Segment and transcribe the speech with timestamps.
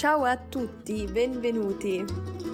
[0.00, 2.06] Ciao a tutti, benvenuti.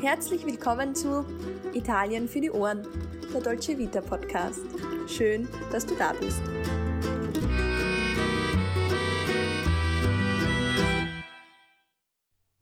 [0.03, 1.25] Herzlich willkommen zu
[1.75, 2.85] Italien für die Ohren,
[3.33, 4.63] der Dolce Vita Podcast.
[5.07, 6.41] Schön, dass du da bist.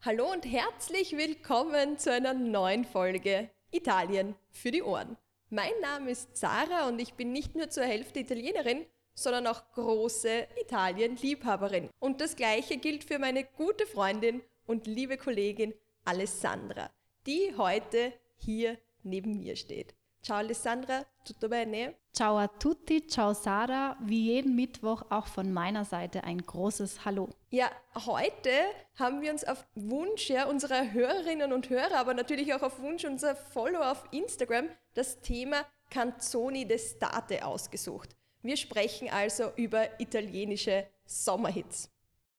[0.02, 5.16] Hallo und herzlich willkommen zu einer neuen Folge Italien für die Ohren.
[5.48, 10.46] Mein Name ist Sarah und ich bin nicht nur zur Hälfte Italienerin, sondern auch große
[10.61, 11.89] Italien-Liebhaberin.
[12.01, 16.91] Und das gleiche gilt für meine gute Freundin und liebe Kollegin Alessandra,
[17.27, 19.95] die heute hier neben mir steht.
[20.23, 21.95] Ciao Alessandra, tutto bene?
[22.14, 27.28] Ciao a tutti, ciao Sarah, wie jeden Mittwoch auch von meiner Seite ein großes Hallo.
[27.50, 27.70] Ja,
[28.06, 28.50] heute
[28.98, 33.04] haben wir uns auf Wunsch ja, unserer Hörerinnen und Hörer, aber natürlich auch auf Wunsch
[33.04, 38.16] unserer Follower auf Instagram das Thema Canzoni d'estate ausgesucht.
[38.40, 41.94] Wir sprechen also über italienische Sommerhits.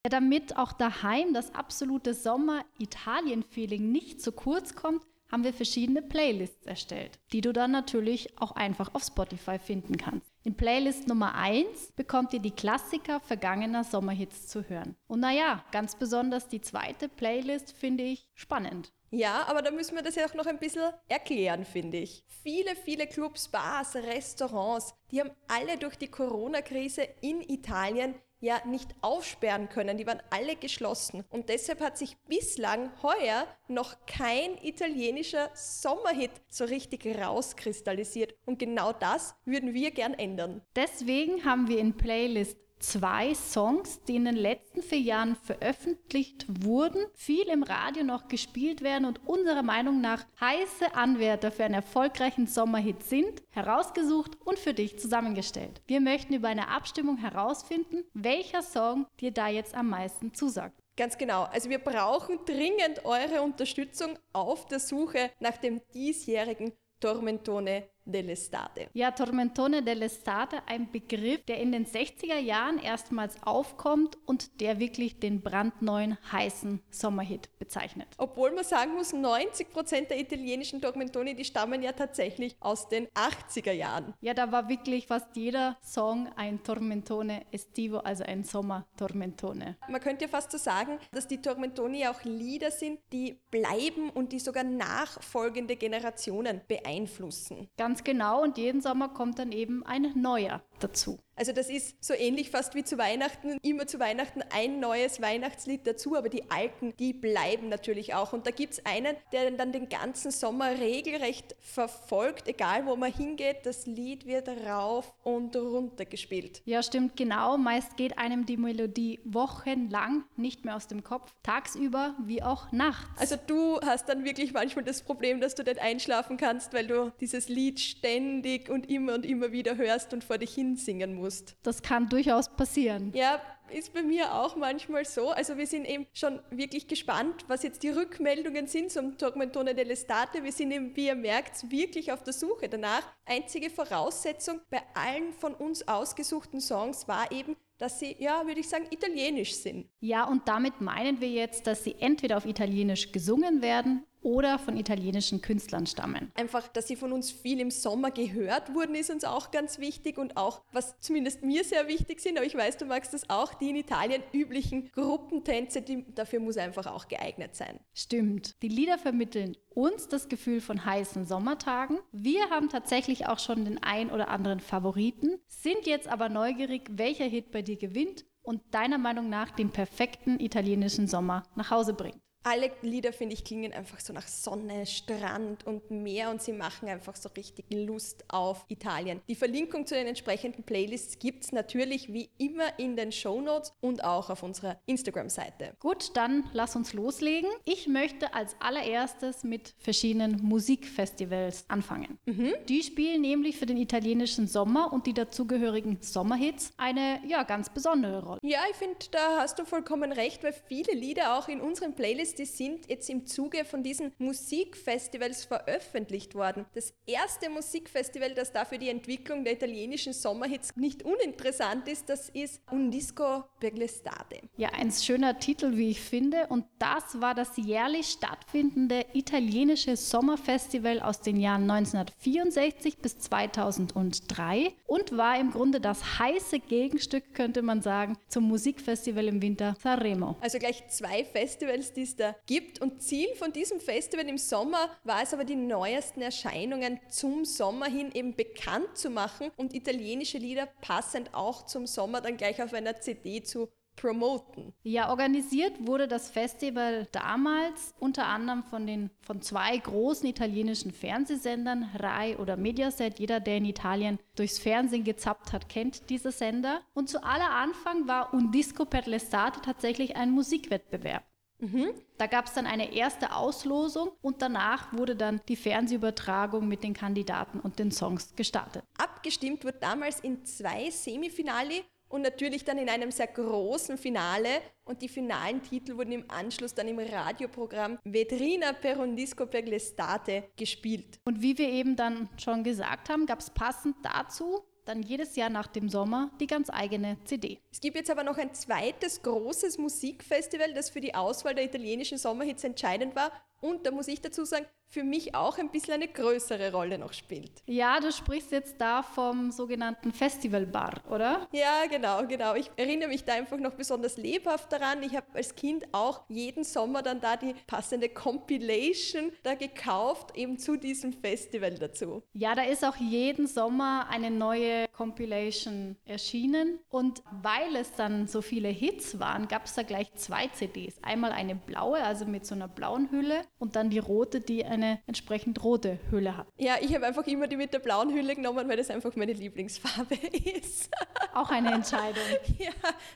[0.10, 7.20] Damit auch daheim das absolute Sommer-Italien-Feeling nicht zu kurz kommt, haben wir verschiedene Playlists erstellt,
[7.34, 10.32] die du dann natürlich auch einfach auf Spotify finden kannst.
[10.44, 14.96] In Playlist Nummer 1 bekommt ihr die Klassiker vergangener Sommerhits zu hören.
[15.08, 18.94] Und naja, ganz besonders die zweite Playlist finde ich spannend.
[19.10, 22.24] Ja, aber da müssen wir das ja auch noch ein bisschen erklären, finde ich.
[22.44, 28.14] Viele, viele Clubs, Bars, Restaurants, die haben alle durch die Corona-Krise in Italien
[28.46, 29.98] ja nicht aufsperren können.
[29.98, 31.26] Die waren alle geschlossen.
[31.30, 38.36] Und deshalb hat sich bislang heuer noch kein italienischer Sommerhit so richtig rauskristallisiert.
[38.46, 40.62] Und genau das würden wir gern ändern.
[40.76, 47.04] Deswegen haben wir in Playlist zwei Songs, die in den letzten vier Jahren veröffentlicht wurden,
[47.14, 52.48] viel im Radio noch gespielt werden und unserer Meinung nach heiße Anwärter für einen erfolgreichen
[52.48, 55.82] Sommerhit sind, herausgesucht und für dich zusammengestellt.
[55.88, 60.80] Wir möchten über eine Abstimmung herausfinden, welcher Song dir da jetzt am meisten zusagt.
[60.98, 61.44] Ganz genau.
[61.44, 68.88] Also wir brauchen dringend eure Unterstützung auf der Suche nach dem diesjährigen Tormentone dell'estate.
[68.94, 75.20] Ja, Tormentone dell'estate, ein Begriff, der in den 60er Jahren erstmals aufkommt und der wirklich
[75.20, 78.08] den brandneuen heißen Sommerhit bezeichnet.
[78.18, 83.08] Obwohl man sagen muss, 90 Prozent der italienischen Tormentoni, die stammen ja tatsächlich aus den
[83.10, 84.14] 80er Jahren.
[84.22, 89.78] Ja, da war wirklich fast jeder Song ein Tormentone estivo, also ein Sommer-Tormentone.
[89.90, 94.32] Man könnte ja fast so sagen, dass die Tormentoni auch Lieder sind, die bleiben und
[94.32, 97.70] die sogar nachfolgende Generationen beeinflussen.
[97.78, 98.44] Ganz Ganz genau.
[98.44, 101.20] Und jeden Sommer kommt dann eben ein neuer dazu.
[101.38, 105.86] Also das ist so ähnlich fast wie zu Weihnachten, immer zu Weihnachten ein neues Weihnachtslied
[105.86, 108.32] dazu, aber die alten, die bleiben natürlich auch.
[108.32, 113.12] Und da gibt es einen, der dann den ganzen Sommer regelrecht verfolgt, egal wo man
[113.12, 116.62] hingeht, das Lied wird rauf und runter gespielt.
[116.64, 117.58] Ja, stimmt genau.
[117.58, 123.20] Meist geht einem die Melodie wochenlang nicht mehr aus dem Kopf, tagsüber wie auch nachts.
[123.20, 127.12] Also du hast dann wirklich manchmal das Problem, dass du nicht einschlafen kannst, weil du
[127.20, 131.26] dieses Lied ständig und immer und immer wieder hörst und vor dich hin singen musst
[131.26, 131.58] musst.
[131.64, 133.12] Das kann durchaus passieren.
[133.14, 135.30] Ja, ist bei mir auch manchmal so.
[135.30, 140.44] Also wir sind eben schon wirklich gespannt, was jetzt die Rückmeldungen sind zum Tormentone dell'Estate.
[140.44, 143.02] Wir sind eben, wie ihr merkt, wirklich auf der Suche danach.
[143.26, 148.70] Einzige Voraussetzung bei allen von uns ausgesuchten Songs war eben, dass sie, ja, würde ich
[148.70, 149.90] sagen, italienisch sind.
[150.00, 154.76] Ja, und damit meinen wir jetzt, dass sie entweder auf Italienisch gesungen werden oder von
[154.76, 156.32] italienischen Künstlern stammen.
[156.34, 160.18] Einfach, dass sie von uns viel im Sommer gehört wurden, ist uns auch ganz wichtig
[160.18, 163.54] und auch, was zumindest mir sehr wichtig sind, aber ich weiß, du magst das auch,
[163.54, 167.80] die in Italien üblichen Gruppentänze, die, dafür muss einfach auch geeignet sein.
[167.94, 168.62] Stimmt.
[168.64, 172.00] Die Lieder vermitteln uns das Gefühl von heißen Sommertagen.
[172.12, 177.26] Wir haben tatsächlich auch schon den ein oder anderen Favoriten, sind jetzt aber neugierig, welcher
[177.26, 182.25] Hit bei dir gewinnt und deiner Meinung nach den perfekten italienischen Sommer nach Hause bringt
[182.46, 186.88] alle Lieder, finde ich, klingen einfach so nach Sonne, Strand und Meer und sie machen
[186.88, 189.20] einfach so richtig Lust auf Italien.
[189.28, 193.74] Die Verlinkung zu den entsprechenden Playlists gibt es natürlich wie immer in den Show Notes
[193.82, 195.76] und auch auf unserer Instagram-Seite.
[195.80, 197.50] Gut, dann lass uns loslegen.
[197.66, 202.20] Ich möchte als allererstes mit verschiedenen Musikfestivals anfangen.
[202.26, 202.54] Mhm.
[202.70, 208.24] Die spielen nämlich für den italienischen Sommer und die dazugehörigen Sommerhits eine ja, ganz besondere
[208.24, 208.40] Rolle.
[208.44, 212.35] Ja, ich finde, da hast du vollkommen recht, weil viele Lieder auch in unseren Playlists
[212.38, 216.66] die sind jetzt im Zuge von diesen Musikfestivals veröffentlicht worden.
[216.74, 222.62] Das erste Musikfestival, das dafür die Entwicklung der italienischen Sommerhits nicht uninteressant ist, das ist
[222.72, 224.42] Undisco per l'estate.
[224.58, 226.48] Ja, ein schöner Titel, wie ich finde.
[226.48, 235.18] Und das war das jährlich stattfindende italienische Sommerfestival aus den Jahren 1964 bis 2003 und
[235.18, 240.36] war im Grunde das heiße Gegenstück, könnte man sagen, zum Musikfestival im Winter Sanremo.
[240.42, 242.82] Also gleich zwei Festivals, die es da Orchester gibt.
[242.82, 247.88] Und Ziel von diesem Festival im Sommer war es aber, die neuesten Erscheinungen zum Sommer
[247.88, 252.74] hin eben bekannt zu machen und italienische Lieder passend auch zum Sommer dann gleich auf
[252.74, 254.74] einer CD zu promoten.
[254.84, 261.90] Ja, organisiert wurde das Festival damals unter anderem von, den, von zwei großen italienischen Fernsehsendern,
[261.96, 263.20] Rai oder Mediaset.
[263.20, 266.82] Jeder, der in Italien durchs Fernsehen gezappt hat, kennt diese Sender.
[266.94, 271.24] Und zu aller Anfang war Un Disco per l'estate tatsächlich ein Musikwettbewerb.
[271.66, 271.94] Mhm.
[272.18, 276.94] Da gab es dann eine erste Auslosung und danach wurde dann die Fernsehübertragung mit den
[276.94, 278.84] Kandidaten und den Songs gestartet.
[278.98, 284.62] Abgestimmt wird damals in zwei Semifinale und natürlich dann in einem sehr großen Finale.
[284.86, 289.64] Und die finalen Titel wurden im Anschluss dann im Radioprogramm Vedrina per un disco per
[289.64, 291.20] l'estate gespielt.
[291.26, 295.50] Und wie wir eben dann schon gesagt haben, gab es passend dazu dann jedes Jahr
[295.50, 297.60] nach dem Sommer die ganz eigene CD.
[297.72, 302.18] Es gibt jetzt aber noch ein zweites großes Musikfestival, das für die Auswahl der italienischen
[302.18, 303.32] Sommerhits entscheidend war.
[303.62, 307.14] Und da muss ich dazu sagen, für mich auch ein bisschen eine größere Rolle noch
[307.14, 307.52] spielt.
[307.66, 311.48] Ja, du sprichst jetzt da vom sogenannten Festivalbar, oder?
[311.52, 312.56] Ja, genau, genau.
[312.56, 315.04] Ich erinnere mich da einfach noch besonders lebhaft daran.
[315.04, 320.58] Ich habe als Kind auch jeden Sommer dann da die passende Compilation da gekauft, eben
[320.58, 322.24] zu diesem Festival dazu.
[322.34, 326.80] Ja, da ist auch jeden Sommer eine neue Compilation erschienen.
[326.90, 330.96] Und weil es dann so viele Hits waren, gab es da gleich zwei CDs.
[331.02, 335.00] Einmal eine blaue, also mit so einer blauen Hülle, und dann die rote, die eine
[335.08, 336.48] entsprechend rote Hülle hat.
[336.58, 339.34] Ja, ich habe einfach immer die mit der blauen Hülle genommen, weil das einfach meine
[339.34, 340.16] Lieblingsfarbe
[340.60, 340.90] ist.
[341.34, 342.24] Auch eine Entscheidung.
[342.60, 342.72] ja,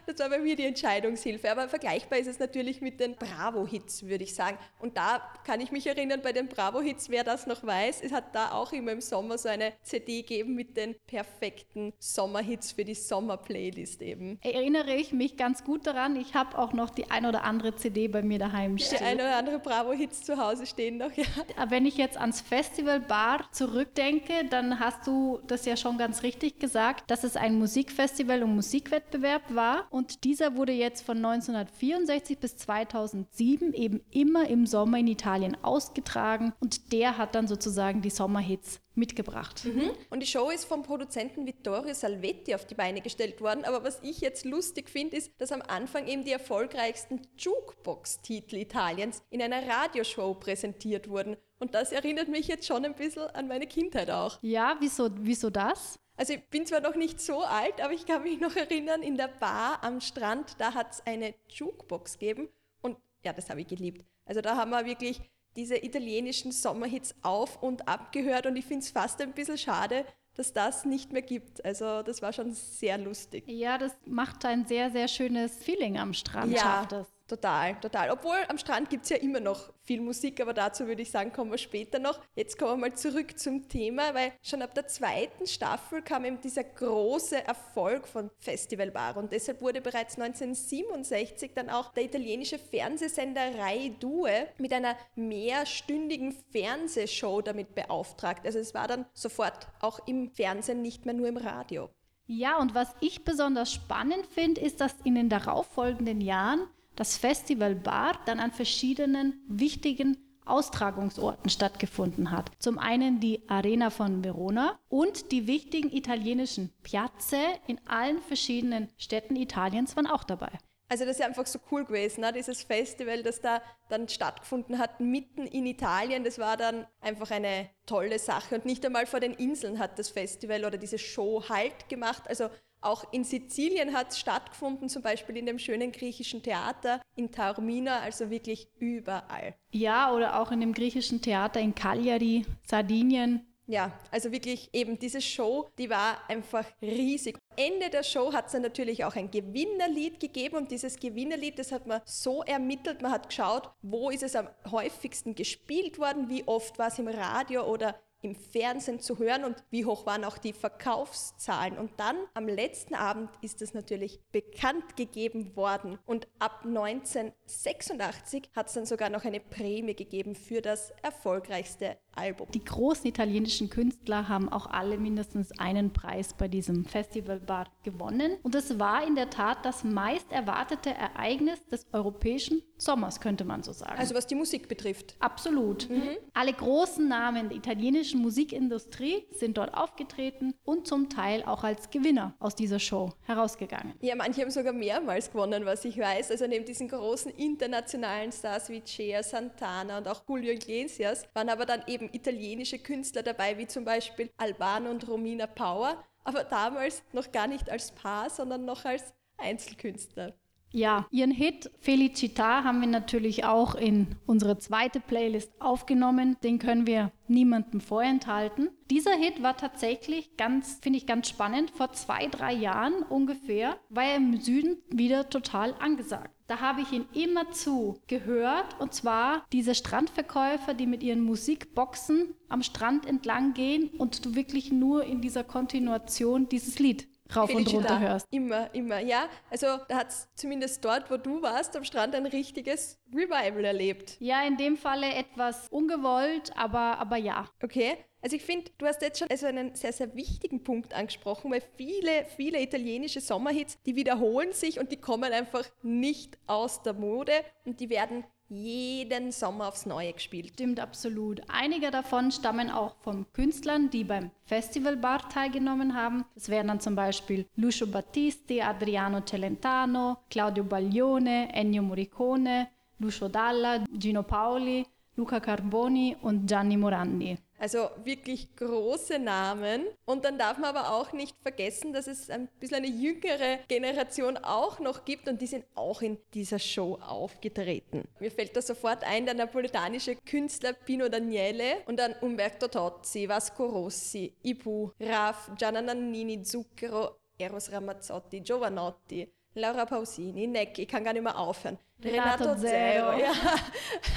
[0.05, 1.51] das war bei mir die Entscheidungshilfe.
[1.51, 4.57] Aber vergleichbar ist es natürlich mit den Bravo-Hits, würde ich sagen.
[4.79, 8.35] Und da kann ich mich erinnern, bei den Bravo-Hits, wer das noch weiß, es hat
[8.35, 12.95] da auch immer im Sommer so eine CD gegeben mit den perfekten Sommerhits für die
[12.95, 14.39] Sommer-Playlist eben.
[14.41, 16.15] Erinnere ich mich ganz gut daran.
[16.15, 18.99] Ich habe auch noch die ein oder andere CD bei mir daheim stehen.
[18.99, 21.25] Die ein oder andere Bravo-Hits zu Hause stehen noch, ja.
[21.69, 26.59] Wenn ich jetzt ans Festival Bar zurückdenke, dann hast du das ja schon ganz richtig
[26.59, 29.85] gesagt, dass es ein Musikfestival und Musikwettbewerb war.
[29.89, 36.53] Und dieser wurde jetzt von 1964 bis 2007 eben immer im Sommer in Italien ausgetragen.
[36.59, 39.65] Und der hat dann sozusagen die Sommerhits mitgebracht.
[39.65, 39.91] Mhm.
[40.09, 43.65] Und die Show ist vom Produzenten Vittorio Salvetti auf die Beine gestellt worden.
[43.65, 49.21] Aber was ich jetzt lustig finde, ist, dass am Anfang eben die erfolgreichsten Jukebox-Titel Italiens
[49.29, 51.37] in einer Radioshow präsentiert wurden.
[51.59, 54.39] Und das erinnert mich jetzt schon ein bisschen an meine Kindheit auch.
[54.41, 55.99] Ja, wieso, wieso das?
[56.15, 59.15] Also ich bin zwar noch nicht so alt, aber ich kann mich noch erinnern, in
[59.15, 62.49] der Bar am Strand, da hat es eine Jukebox gegeben.
[62.81, 64.05] Und ja, das habe ich geliebt.
[64.25, 65.21] Also da haben wir wirklich
[65.55, 70.05] diese italienischen Sommerhits auf und ab gehört und ich finde es fast ein bisschen schade,
[70.35, 71.63] dass das nicht mehr gibt.
[71.65, 73.43] Also das war schon sehr lustig.
[73.47, 76.53] Ja, das macht ein sehr, sehr schönes Feeling am Strand.
[76.53, 77.07] Ja, schafft es.
[77.29, 78.09] Total, total.
[78.09, 81.31] Obwohl am Strand gibt es ja immer noch viel Musik, aber dazu würde ich sagen,
[81.31, 82.19] kommen wir später noch.
[82.33, 86.41] Jetzt kommen wir mal zurück zum Thema, weil schon ab der zweiten Staffel kam eben
[86.41, 92.57] dieser große Erfolg von Festival Bar und deshalb wurde bereits 1967 dann auch der italienische
[92.57, 98.47] Fernsehsender Rai Due mit einer mehrstündigen Fernsehshow damit beauftragt.
[98.47, 101.91] Also es war dann sofort auch im Fernsehen, nicht mehr nur im Radio.
[102.25, 106.67] Ja, und was ich besonders spannend finde, ist, dass in den darauffolgenden Jahren
[106.99, 112.51] das Festival Bar dann an verschiedenen wichtigen Austragungsorten stattgefunden hat.
[112.59, 119.37] Zum einen die Arena von Verona und die wichtigen italienischen Piazze in allen verschiedenen Städten
[119.37, 120.51] Italiens waren auch dabei.
[120.89, 122.33] Also das ist einfach so cool gewesen, ne?
[122.33, 126.23] dieses Festival, das da dann stattgefunden hat, mitten in Italien.
[126.23, 128.55] Das war dann einfach eine tolle Sache.
[128.55, 132.23] Und nicht einmal vor den Inseln hat das Festival oder diese Show Halt gemacht.
[132.27, 132.49] Also
[132.81, 137.99] auch in Sizilien hat es stattgefunden, zum Beispiel in dem schönen griechischen Theater in Taormina,
[137.99, 139.55] also wirklich überall.
[139.71, 143.45] Ja, oder auch in dem griechischen Theater in Cagliari, Sardinien.
[143.69, 147.37] Ja, also wirklich eben diese Show, die war einfach riesig.
[147.55, 151.71] Ende der Show hat es dann natürlich auch ein Gewinnerlied gegeben und dieses Gewinnerlied, das
[151.71, 156.47] hat man so ermittelt, man hat geschaut, wo ist es am häufigsten gespielt worden, wie
[156.47, 160.37] oft war es im Radio oder im Fernsehen zu hören und wie hoch waren auch
[160.37, 161.77] die Verkaufszahlen.
[161.77, 168.67] Und dann am letzten Abend ist es natürlich bekannt gegeben worden und ab 1986 hat
[168.67, 172.47] es dann sogar noch eine Prämie gegeben für das erfolgreichste Album.
[172.53, 178.37] Die großen italienischen Künstler haben auch alle mindestens einen Preis bei diesem Festivalbar gewonnen.
[178.43, 183.63] Und es war in der Tat das meist erwartete Ereignis des europäischen Sommers, könnte man
[183.63, 183.97] so sagen.
[183.97, 185.15] Also was die Musik betrifft.
[185.19, 185.89] Absolut.
[185.89, 186.17] Mhm.
[186.33, 192.35] Alle großen Namen der italienischen Musikindustrie sind dort aufgetreten und zum Teil auch als Gewinner
[192.39, 193.93] aus dieser Show herausgegangen.
[194.01, 196.31] Ja, manche haben sogar mehrmals gewonnen, was ich weiß.
[196.31, 201.65] Also neben diesen großen internationalen Stars wie Cher, Santana und auch Julio Iglesias waren aber
[201.65, 207.31] dann eben italienische Künstler dabei, wie zum Beispiel Albano und Romina Power, aber damals noch
[207.31, 210.33] gar nicht als Paar, sondern noch als Einzelkünstler.
[210.71, 216.37] Ja, ihren Hit Felicita haben wir natürlich auch in unsere zweite Playlist aufgenommen.
[216.43, 218.69] Den können wir niemandem vorenthalten.
[218.91, 224.03] Dieser Hit war tatsächlich ganz, finde ich ganz spannend, vor zwei, drei Jahren ungefähr, war
[224.03, 226.35] er im Süden wieder total angesagt.
[226.47, 232.63] Da habe ich ihn immerzu gehört und zwar diese Strandverkäufer, die mit ihren Musikboxen am
[232.63, 237.99] Strand entlang gehen und du wirklich nur in dieser Kontinuation dieses Lied rauf und runter
[237.99, 238.27] hörst.
[238.31, 239.29] Immer, immer, ja.
[239.49, 244.17] Also da hat es zumindest dort, wo du warst, am Strand ein richtiges Revival erlebt.
[244.19, 247.47] Ja, in dem Falle etwas ungewollt, aber, aber ja.
[247.63, 247.97] Okay.
[248.21, 251.63] Also ich finde, du hast jetzt schon also einen sehr, sehr wichtigen Punkt angesprochen, weil
[251.77, 257.31] viele, viele italienische Sommerhits, die wiederholen sich und die kommen einfach nicht aus der Mode
[257.65, 260.51] und die werden jeden Sommer aufs Neue gespielt.
[260.53, 261.41] Stimmt absolut.
[261.47, 266.25] Einige davon stammen auch von Künstlern, die beim Festivalbar teilgenommen haben.
[266.35, 273.83] Es wären dann zum Beispiel Lucio Battisti, Adriano Celentano, Claudio Baglione, Ennio Morricone, Lucio Dalla,
[273.97, 277.37] Gino Paoli, Luca Carboni und Gianni Morandi.
[277.59, 279.85] Also wirklich große Namen.
[280.05, 284.37] Und dann darf man aber auch nicht vergessen, dass es ein bisschen eine jüngere Generation
[284.37, 288.07] auch noch gibt und die sind auch in dieser Show aufgetreten.
[288.19, 293.65] Mir fällt da sofort ein, der napolitanische Künstler Pino Daniele und dann Umberto Tozzi, Vasco
[293.65, 299.29] Rossi, Ibu, Raf, Gianna Nannini, Zucchero, Eros Ramazzotti, Giovanotti.
[299.59, 301.77] Laura Pausini, Necki, ich kann gar nicht mehr aufhören.
[302.03, 303.11] Renato, Renato Zero.
[303.19, 303.31] Ja.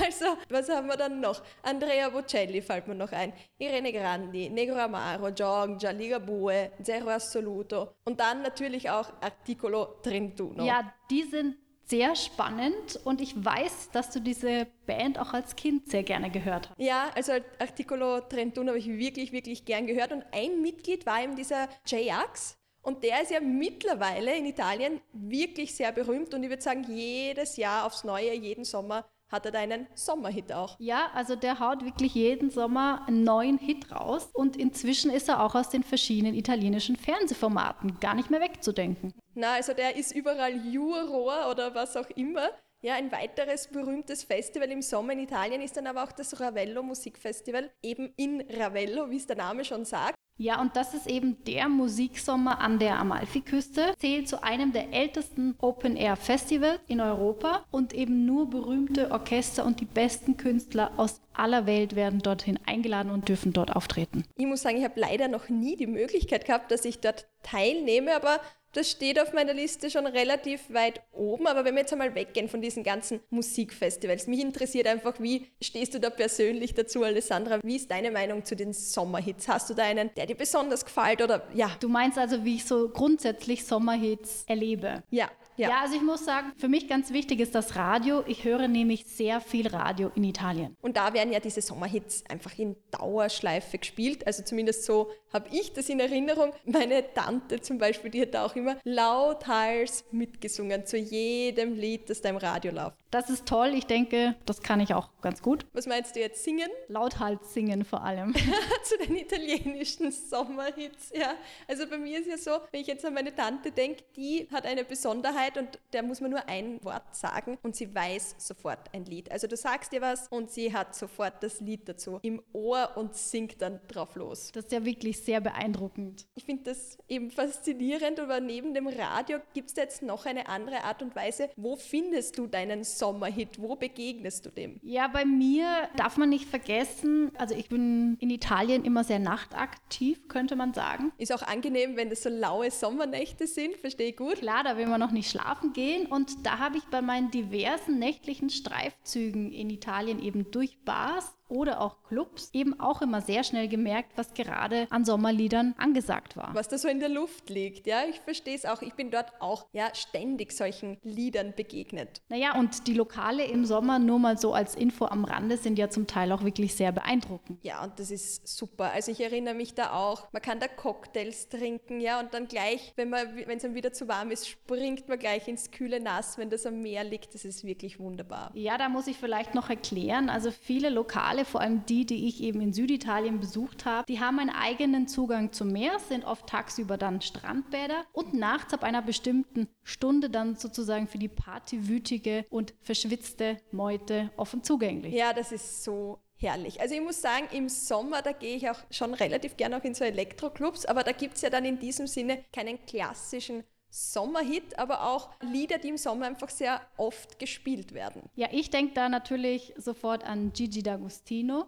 [0.04, 1.42] Also, was haben wir dann noch?
[1.62, 3.32] Andrea Bocelli fällt mir noch ein.
[3.58, 7.88] Irene Grandi, Negro Amaro, Giorgia, Ligabue, Zero Assoluto.
[8.04, 10.64] Und dann natürlich auch Articolo Trentuno.
[10.64, 15.90] Ja, die sind sehr spannend und ich weiß, dass du diese Band auch als Kind
[15.90, 16.78] sehr gerne gehört hast.
[16.78, 21.36] Ja, also Articolo Trentuno habe ich wirklich, wirklich gern gehört und ein Mitglied war eben
[21.36, 26.62] dieser J-Ax, und der ist ja mittlerweile in Italien wirklich sehr berühmt und ich würde
[26.62, 30.76] sagen, jedes Jahr aufs Neue, jeden Sommer hat er da einen Sommerhit auch.
[30.78, 35.42] Ja, also der haut wirklich jeden Sommer einen neuen Hit raus und inzwischen ist er
[35.42, 39.14] auch aus den verschiedenen italienischen Fernsehformaten gar nicht mehr wegzudenken.
[39.34, 42.50] Na, also der ist überall Juror oder was auch immer.
[42.84, 46.82] Ja, ein weiteres berühmtes Festival im Sommer in Italien ist dann aber auch das Ravello
[46.82, 50.16] Musikfestival, eben in Ravello, wie es der Name schon sagt.
[50.38, 55.54] Ja, und das ist eben der Musiksommer an der Amalfiküste, zählt zu einem der ältesten
[55.58, 61.94] Open-Air-Festivals in Europa und eben nur berühmte Orchester und die besten Künstler aus aller Welt
[61.94, 64.24] werden dorthin eingeladen und dürfen dort auftreten.
[64.36, 68.14] Ich muss sagen, ich habe leider noch nie die Möglichkeit gehabt, dass ich dort teilnehme,
[68.14, 68.40] aber
[68.72, 71.46] das steht auf meiner Liste schon relativ weit oben.
[71.46, 75.94] Aber wenn wir jetzt einmal weggehen von diesen ganzen Musikfestivals, mich interessiert einfach, wie stehst
[75.94, 77.60] du da persönlich dazu, Alessandra?
[77.62, 79.48] Wie ist deine Meinung zu den Sommerhits?
[79.48, 81.70] Hast du da einen, der dir besonders gefällt oder ja?
[81.80, 85.02] Du meinst also, wie ich so grundsätzlich Sommerhits erlebe?
[85.10, 85.30] Ja.
[85.56, 85.68] Ja.
[85.68, 88.24] ja, also ich muss sagen, für mich ganz wichtig ist das Radio.
[88.26, 90.76] Ich höre nämlich sehr viel Radio in Italien.
[90.80, 94.26] Und da werden ja diese Sommerhits einfach in Dauerschleife gespielt.
[94.26, 96.52] Also zumindest so habe ich das in Erinnerung.
[96.64, 102.22] Meine Tante zum Beispiel, die hat da auch immer lauthals mitgesungen zu jedem Lied, das
[102.22, 102.96] da im Radio läuft.
[103.10, 103.74] Das ist toll.
[103.74, 105.66] Ich denke, das kann ich auch ganz gut.
[105.74, 106.42] Was meinst du jetzt?
[106.44, 106.70] Singen?
[106.88, 108.34] Lauthals singen vor allem.
[108.84, 111.34] zu den italienischen Sommerhits, ja.
[111.68, 114.64] Also bei mir ist ja so, wenn ich jetzt an meine Tante denke, die hat
[114.64, 119.04] eine Besonderheit und der muss man nur ein Wort sagen und sie weiß sofort ein
[119.04, 119.30] Lied.
[119.30, 123.14] Also du sagst ihr was und sie hat sofort das Lied dazu im Ohr und
[123.14, 124.50] singt dann drauf los.
[124.52, 126.26] Das ist ja wirklich sehr beeindruckend.
[126.34, 130.84] Ich finde das eben faszinierend, aber neben dem Radio gibt es jetzt noch eine andere
[130.84, 131.50] Art und Weise.
[131.56, 133.60] Wo findest du deinen Sommerhit?
[133.60, 134.78] Wo begegnest du dem?
[134.82, 140.28] Ja, bei mir darf man nicht vergessen, also ich bin in Italien immer sehr nachtaktiv,
[140.28, 141.12] könnte man sagen.
[141.18, 144.36] Ist auch angenehm, wenn das so laue Sommernächte sind, verstehe ich gut.
[144.36, 146.06] Klar, da will man noch nicht schlafen gehen.
[146.06, 151.80] Und da habe ich bei meinen diversen nächtlichen Streifzügen in Italien eben durch Bars oder
[151.80, 156.54] auch Clubs eben auch immer sehr schnell gemerkt, was gerade an Sommerliedern angesagt war.
[156.54, 158.82] Was da so in der Luft liegt, ja, ich verstehe es auch.
[158.82, 162.22] Ich bin dort auch ja ständig solchen Liedern begegnet.
[162.28, 165.90] Naja, und die Lokale im Sommer, nur mal so als Info am Rande, sind ja
[165.90, 167.58] zum Teil auch wirklich sehr beeindruckend.
[167.62, 168.92] Ja, und das ist super.
[168.92, 172.94] Also ich erinnere mich da auch, man kann da Cocktails trinken, ja, und dann gleich,
[172.96, 176.64] wenn es dann wieder zu warm ist, springt man gleich ins kühle Nass, wenn das
[176.64, 177.34] am Meer liegt.
[177.34, 178.50] Das ist wirklich wunderbar.
[178.54, 180.30] Ja, da muss ich vielleicht noch erklären.
[180.30, 184.38] Also viele Lokale, vor allem die, die ich eben in Süditalien besucht habe, die haben
[184.38, 189.68] einen eigenen Zugang zum Meer, sind oft tagsüber dann Strandbäder und nachts ab einer bestimmten
[189.82, 195.14] Stunde dann sozusagen für die partywütige und verschwitzte Meute offen zugänglich.
[195.14, 196.80] Ja, das ist so herrlich.
[196.80, 199.94] Also ich muss sagen, im Sommer, da gehe ich auch schon relativ gerne auch in
[199.94, 205.06] so Elektroclubs, aber da gibt es ja dann in diesem Sinne keinen klassischen Sommerhit, aber
[205.06, 208.22] auch Lieder, die im Sommer einfach sehr oft gespielt werden.
[208.34, 211.66] Ja, ich denke da natürlich sofort an Gigi D'Agostino.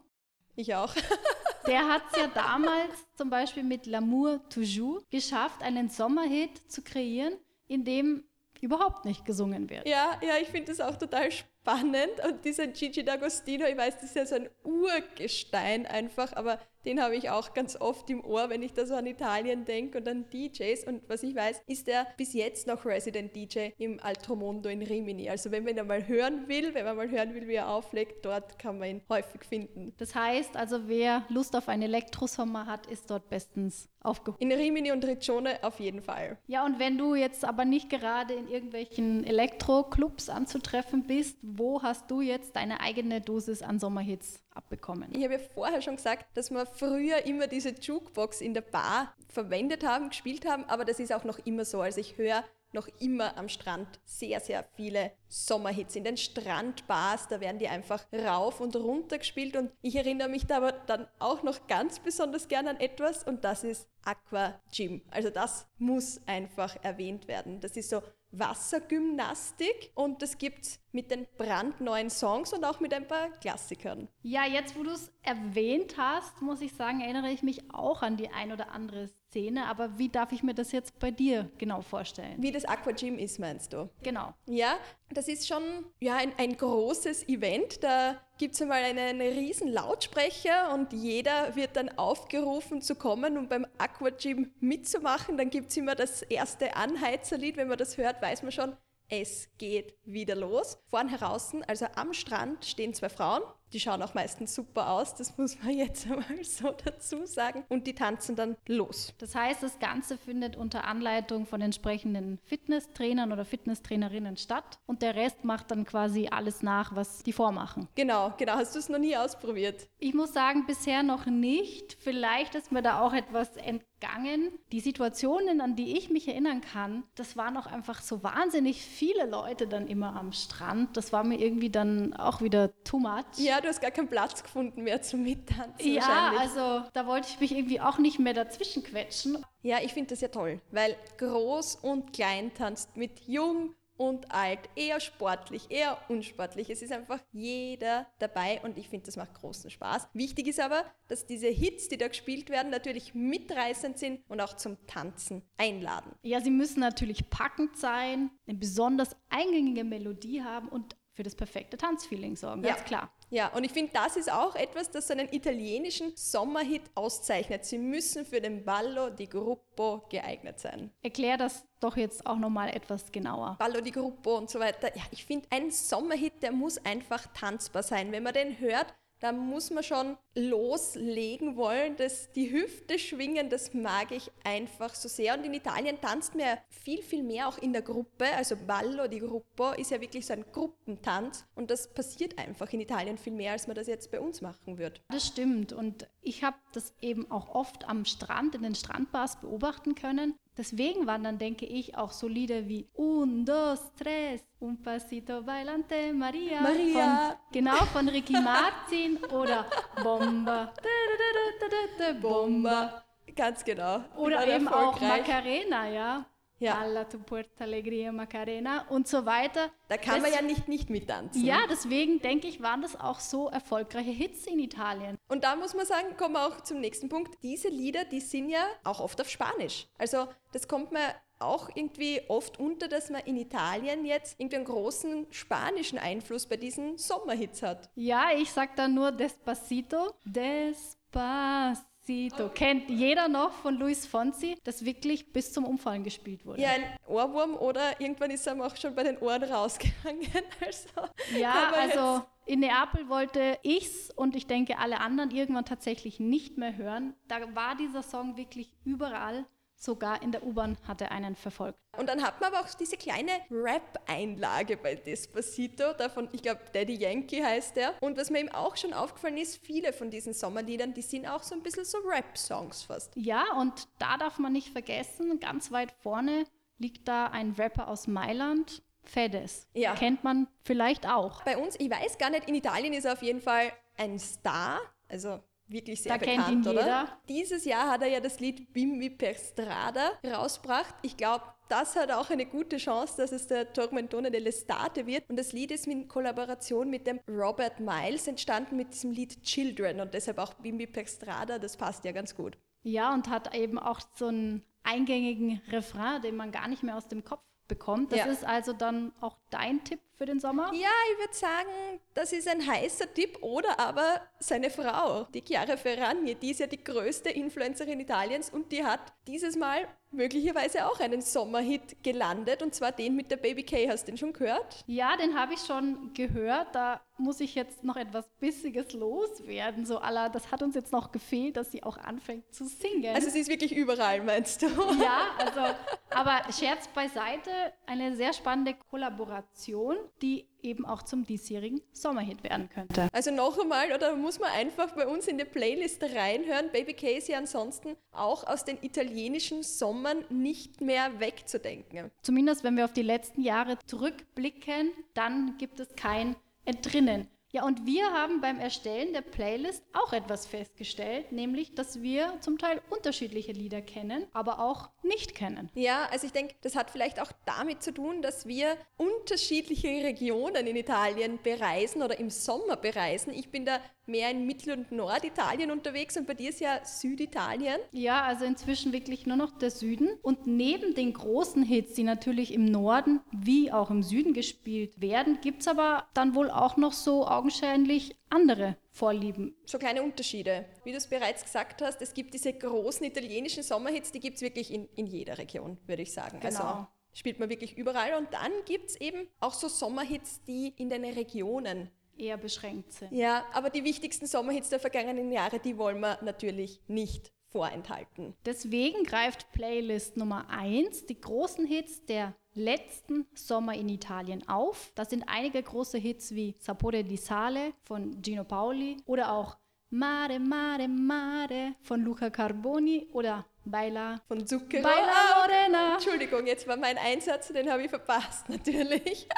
[0.56, 0.94] Ich auch.
[1.66, 7.34] Der hat es ja damals zum Beispiel mit L'amour toujours geschafft, einen Sommerhit zu kreieren,
[7.68, 8.24] in dem
[8.62, 9.86] überhaupt nicht gesungen wird.
[9.86, 12.12] Ja, ja, ich finde das auch total spannend.
[12.26, 17.00] Und dieser Gigi D'Agostino, ich weiß, das ist ja so ein Urgestein einfach, aber den
[17.02, 20.08] habe ich auch ganz oft im Ohr, wenn ich da so an Italien denke und
[20.08, 20.84] an DJs.
[20.84, 25.28] Und was ich weiß, ist er bis jetzt noch Resident DJ im Altromondo in Rimini.
[25.28, 28.24] Also wenn man ihn mal hören will, wenn man mal hören will, wie er auflegt,
[28.24, 29.94] dort kann man ihn häufig finden.
[29.98, 34.40] Das heißt also, wer Lust auf einen Elektrosommer hat, ist dort bestens aufgehoben.
[34.40, 36.38] In Rimini und Riccione auf jeden Fall.
[36.46, 42.10] Ja, und wenn du jetzt aber nicht gerade in irgendwelchen Elektroclubs anzutreffen bist, wo hast
[42.10, 45.10] du jetzt deine eigene Dosis an Sommerhits abbekommen?
[45.14, 49.14] Ich habe ja vorher schon gesagt, dass wir früher immer diese Jukebox in der Bar
[49.28, 51.80] verwendet haben, gespielt haben, aber das ist auch noch immer so.
[51.80, 52.44] Also ich höre
[52.74, 55.96] noch immer am Strand sehr, sehr viele Sommerhits.
[55.96, 60.46] In den Strandbars, da werden die einfach rauf und runter gespielt und ich erinnere mich
[60.46, 65.02] da aber dann auch noch ganz besonders gern an etwas und das ist Aqua Gym.
[65.10, 67.60] Also das muss einfach erwähnt werden.
[67.60, 72.94] Das ist so Wassergymnastik und das gibt es mit den brandneuen Songs und auch mit
[72.94, 74.08] ein paar Klassikern.
[74.22, 78.16] Ja, jetzt wo du es erwähnt hast, muss ich sagen, erinnere ich mich auch an
[78.16, 81.82] die ein oder andere Szene, aber wie darf ich mir das jetzt bei dir genau
[81.82, 82.36] vorstellen?
[82.38, 83.90] Wie das Aqua Gym ist, meinst du?
[84.04, 84.32] Genau.
[84.46, 84.76] Ja,
[85.10, 85.62] das ist schon
[85.98, 87.82] ja, ein, ein großes Event.
[87.82, 93.48] Da gibt es einmal einen riesen Lautsprecher und jeder wird dann aufgerufen zu kommen und
[93.48, 95.36] beim Aqua Gym mitzumachen.
[95.36, 97.56] Dann gibt es immer das erste Anheizerlied.
[97.56, 98.76] Wenn man das hört, weiß man schon,
[99.08, 100.78] es geht wieder los.
[100.86, 103.42] Vorn heraus, also am Strand, stehen zwei Frauen
[103.74, 107.64] die schauen auch meistens super aus, das muss man jetzt einmal so dazu sagen.
[107.68, 109.12] Und die tanzen dann los.
[109.18, 114.78] Das heißt, das Ganze findet unter Anleitung von entsprechenden Fitnesstrainern oder Fitnesstrainerinnen statt.
[114.86, 117.88] Und der Rest macht dann quasi alles nach, was die vormachen.
[117.96, 118.54] Genau, genau.
[118.54, 119.88] Hast du es noch nie ausprobiert?
[119.98, 121.96] Ich muss sagen, bisher noch nicht.
[122.00, 124.52] Vielleicht ist mir da auch etwas entgangen.
[124.70, 129.26] Die Situationen, an die ich mich erinnern kann, das waren auch einfach so wahnsinnig viele
[129.26, 130.96] Leute dann immer am Strand.
[130.96, 133.24] Das war mir irgendwie dann auch wieder too much.
[133.38, 135.92] Ja, du hast gar keinen Platz gefunden mehr zum Mittanzen.
[135.92, 139.44] Ja, also da wollte ich mich irgendwie auch nicht mehr dazwischen quetschen.
[139.62, 144.58] Ja, ich finde das ja toll, weil groß und klein tanzt mit jung und alt,
[144.74, 146.68] eher sportlich, eher unsportlich.
[146.68, 150.08] Es ist einfach jeder dabei und ich finde, das macht großen Spaß.
[150.12, 154.54] Wichtig ist aber, dass diese Hits, die da gespielt werden, natürlich mitreißend sind und auch
[154.56, 156.12] zum Tanzen einladen.
[156.22, 161.76] Ja, sie müssen natürlich packend sein, eine besonders eingängige Melodie haben und für das perfekte
[161.76, 162.84] Tanzfeeling sorgen, ganz ja.
[162.84, 163.12] klar.
[163.30, 167.64] Ja, und ich finde, das ist auch etwas, das so einen italienischen Sommerhit auszeichnet.
[167.64, 170.90] Sie müssen für den Ballo di Gruppo geeignet sein.
[171.02, 173.56] Erklär das doch jetzt auch nochmal etwas genauer.
[173.58, 174.94] Ballo di Gruppo und so weiter.
[174.96, 178.12] Ja, ich finde, ein Sommerhit, der muss einfach tanzbar sein.
[178.12, 183.72] Wenn man den hört, da muss man schon loslegen wollen, dass die Hüfte schwingen, das
[183.72, 185.34] mag ich einfach so sehr.
[185.34, 188.26] Und in Italien tanzt man ja viel, viel mehr auch in der Gruppe.
[188.36, 192.80] Also Ballo di Gruppo ist ja wirklich so ein Gruppentanz und das passiert einfach in
[192.80, 195.02] Italien viel mehr, als man das jetzt bei uns machen wird.
[195.10, 199.94] Das stimmt und ich habe das eben auch oft am Strand, in den Strandbars beobachten
[199.94, 200.34] können.
[200.56, 206.12] Deswegen waren dann, denke ich, auch so Lieder wie Un, dos, tres, un pasito bailante,
[206.14, 206.60] Maria.
[206.60, 207.28] Maria.
[207.28, 209.66] Von, genau, von Ricky Martin oder
[210.02, 210.72] Bomba.
[212.20, 213.02] Bomba.
[213.34, 214.04] Ganz genau.
[214.16, 216.24] Oder eben auch Macarena, ja.
[216.64, 216.78] Ja.
[216.78, 219.70] Alla tu puerta alegria Macarena und so weiter.
[219.88, 221.44] Da kann das, man ja nicht nicht mittanzen.
[221.44, 225.18] Ja, deswegen denke ich, waren das auch so erfolgreiche Hits in Italien.
[225.28, 227.42] Und da muss man sagen, kommen wir auch zum nächsten Punkt.
[227.42, 229.86] Diese Lieder, die sind ja auch oft auf Spanisch.
[229.98, 234.64] Also das kommt mir auch irgendwie oft unter, dass man in Italien jetzt irgendwie einen
[234.64, 237.90] großen spanischen Einfluss bei diesen Sommerhits hat.
[237.94, 240.12] Ja, ich sag da nur Despacito.
[240.24, 241.93] Despacito.
[242.06, 242.48] Despacito.
[242.50, 246.60] Kennt jeder noch von Luis Fonsi, das wirklich bis zum Umfallen gespielt wurde.
[246.60, 250.22] Ja, ein Ohrwurm oder irgendwann ist er auch schon bei den Ohren rausgegangen.
[250.64, 256.58] Also, ja, also in Neapel wollte ich's und ich denke alle anderen irgendwann tatsächlich nicht
[256.58, 257.14] mehr hören.
[257.28, 259.46] Da war dieser Song wirklich überall.
[259.84, 261.78] Sogar in der U-Bahn hat er einen verfolgt.
[261.98, 266.94] Und dann hat man aber auch diese kleine Rap-Einlage bei Despacito, davon, ich glaube, Daddy
[266.94, 267.92] Yankee heißt der.
[268.00, 271.42] Und was mir eben auch schon aufgefallen ist, viele von diesen Sommerliedern, die sind auch
[271.42, 273.12] so ein bisschen so Rap-Songs fast.
[273.14, 276.46] Ja, und da darf man nicht vergessen, ganz weit vorne
[276.78, 279.68] liegt da ein Rapper aus Mailand, Fedes.
[279.74, 279.94] Ja.
[279.94, 281.42] Kennt man vielleicht auch.
[281.42, 284.80] Bei uns, ich weiß gar nicht, in Italien ist er auf jeden Fall ein Star.
[285.08, 286.80] Also wirklich sehr da bekannt, kennt ihn oder?
[286.80, 287.20] Jeder.
[287.28, 290.94] Dieses Jahr hat er ja das Lied Bimbi per Strada rausgebracht.
[291.02, 295.28] Ich glaube, das hat auch eine gute Chance, dass es der Tormentone dell'Estate wird.
[295.28, 300.00] Und das Lied ist in Kollaboration mit dem Robert Miles entstanden mit diesem Lied Children
[300.00, 301.58] und deshalb auch Bimbi per Strada.
[301.58, 302.58] Das passt ja ganz gut.
[302.82, 307.08] Ja, und hat eben auch so einen eingängigen Refrain, den man gar nicht mehr aus
[307.08, 308.12] dem Kopf bekommt.
[308.12, 308.26] Das ja.
[308.26, 310.72] ist also dann auch dein Tipp für den Sommer?
[310.74, 313.38] Ja, ich würde sagen, das ist ein heißer Tipp.
[313.42, 318.70] Oder aber seine Frau, die Chiara Ferragni, die ist ja die größte Influencerin Italiens und
[318.72, 323.62] die hat dieses Mal möglicherweise auch einen Sommerhit gelandet und zwar den mit der Baby
[323.62, 323.88] K.
[323.88, 324.84] Hast du den schon gehört?
[324.86, 326.74] Ja, den habe ich schon gehört.
[326.74, 329.86] Da muss ich jetzt noch etwas Bissiges loswerden.
[329.86, 333.14] So aller, das hat uns jetzt noch gefehlt, dass sie auch anfängt zu singen.
[333.14, 334.66] Also sie ist wirklich überall, meinst du?
[334.66, 335.74] Ja, also,
[336.10, 337.50] aber Scherz beiseite,
[337.86, 343.08] eine sehr spannende Kollaboration die eben auch zum diesjährigen Sommerhit werden könnte.
[343.12, 347.34] Also noch einmal, oder muss man einfach bei uns in die Playlist reinhören, Baby Casey
[347.34, 352.10] ansonsten auch aus den italienischen Sommern nicht mehr wegzudenken.
[352.22, 357.28] Zumindest wenn wir auf die letzten Jahre zurückblicken, dann gibt es kein Entrinnen.
[357.54, 362.58] Ja, und wir haben beim Erstellen der Playlist auch etwas festgestellt, nämlich, dass wir zum
[362.58, 365.70] Teil unterschiedliche Lieder kennen, aber auch nicht kennen.
[365.74, 370.66] Ja, also ich denke, das hat vielleicht auch damit zu tun, dass wir unterschiedliche Regionen
[370.66, 373.32] in Italien bereisen oder im Sommer bereisen.
[373.32, 377.78] Ich bin da mehr in Mittel- und Norditalien unterwegs und bei dir ist ja Süditalien.
[377.92, 380.08] Ja, also inzwischen wirklich nur noch der Süden.
[380.22, 385.38] Und neben den großen Hits, die natürlich im Norden wie auch im Süden gespielt werden,
[385.40, 389.56] gibt es aber dann wohl auch noch so augenscheinlich andere Vorlieben.
[389.64, 390.66] So kleine Unterschiede.
[390.84, 394.42] Wie du es bereits gesagt hast, es gibt diese großen italienischen Sommerhits, die gibt es
[394.42, 396.40] wirklich in, in jeder Region, würde ich sagen.
[396.40, 396.60] Genau.
[396.60, 398.14] Also spielt man wirklich überall.
[398.18, 403.12] Und dann gibt es eben auch so Sommerhits, die in den Regionen eher beschränkt sind.
[403.12, 408.34] Ja, aber die wichtigsten Sommerhits der vergangenen Jahre, die wollen wir natürlich nicht vorenthalten.
[408.44, 414.90] Deswegen greift Playlist Nummer 1 die großen Hits der letzten Sommer in Italien auf.
[414.96, 419.56] Das sind einige große Hits wie Sapore di Sale von Gino Paoli oder auch
[419.90, 424.82] Mare, Mare, Mare von Luca Carboni oder Baila von Zucchero.
[424.82, 425.94] Baila Morena.
[425.94, 429.28] Entschuldigung, jetzt war mein Einsatz, den habe ich verpasst natürlich.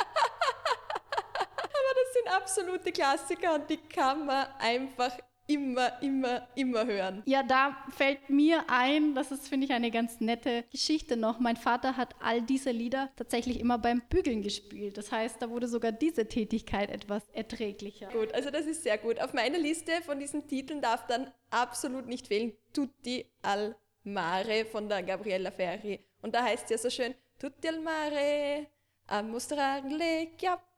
[2.27, 5.17] Sind absolute Klassiker und die kann man einfach
[5.49, 7.23] immer, immer, immer hören.
[7.25, 11.39] Ja, da fällt mir ein, das ist, finde ich, eine ganz nette Geschichte noch.
[11.39, 14.99] Mein Vater hat all diese Lieder tatsächlich immer beim Bügeln gespielt.
[14.99, 18.09] Das heißt, da wurde sogar diese Tätigkeit etwas erträglicher.
[18.09, 19.21] Gut, also das ist sehr gut.
[19.21, 24.89] Auf meiner Liste von diesen Titeln darf dann absolut nicht fehlen Tutti al mare von
[24.89, 26.01] der Gabriella Ferri.
[26.23, 28.67] Und da heißt es ja so schön, Tutti al mare,
[29.07, 30.29] a mostrare le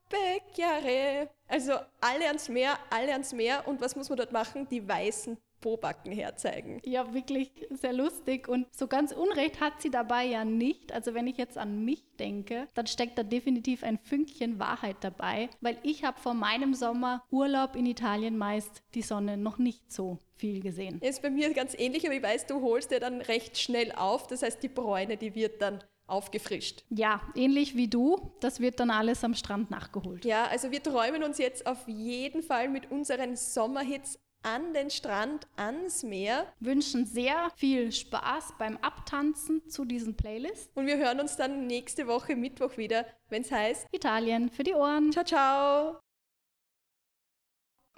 [0.09, 1.29] Becchiare.
[1.47, 3.67] Also alle ans Meer, alle ans Meer.
[3.67, 4.67] Und was muss man dort machen?
[4.69, 6.81] Die weißen Pobacken herzeigen.
[6.83, 8.47] Ja, wirklich sehr lustig.
[8.47, 10.93] Und so ganz Unrecht hat sie dabei ja nicht.
[10.93, 15.49] Also wenn ich jetzt an mich denke, dann steckt da definitiv ein Fünkchen Wahrheit dabei,
[15.61, 20.19] weil ich habe vor meinem Sommer Urlaub in Italien meist die Sonne noch nicht so
[20.35, 21.01] viel gesehen.
[21.01, 24.27] Ist bei mir ganz ähnlich, aber ich weiß, du holst dir dann recht schnell auf.
[24.27, 26.83] Das heißt, die Bräune, die wird dann aufgefrischt.
[26.89, 28.33] Ja, ähnlich wie du.
[28.39, 30.25] Das wird dann alles am Strand nachgeholt.
[30.25, 35.47] Ja, also wir träumen uns jetzt auf jeden Fall mit unseren Sommerhits an den Strand,
[35.57, 36.51] ans Meer.
[36.59, 40.71] Wünschen sehr viel Spaß beim Abtanzen zu diesen Playlists.
[40.75, 44.73] Und wir hören uns dann nächste Woche Mittwoch wieder, wenn es heißt Italien für die
[44.73, 45.11] Ohren.
[45.11, 45.99] Ciao, ciao.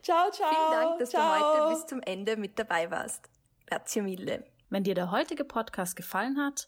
[0.02, 0.50] Ciao, ciao.
[0.50, 1.22] Vielen Dank, dass ciao.
[1.22, 3.30] du heute bis zum Ende mit dabei warst.
[3.68, 4.44] Grazie mille.
[4.70, 6.68] Wenn dir der heutige Podcast gefallen hat,